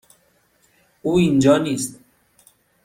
[1.01, 1.99] او اینجا نیست.